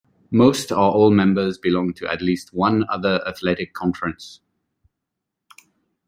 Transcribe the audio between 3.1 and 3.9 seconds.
athletic